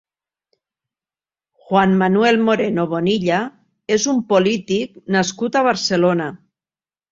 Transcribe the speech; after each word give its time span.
Juan 1.65 1.93
Manuel 1.99 2.39
Moreno 2.47 2.87
Bonilla 2.95 3.43
és 3.99 4.09
un 4.15 4.25
polític 4.33 4.99
nascut 5.19 5.61
a 5.63 5.67
Barcelona. 5.71 6.33